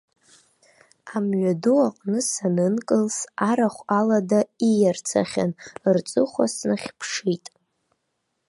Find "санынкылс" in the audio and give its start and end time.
2.31-3.17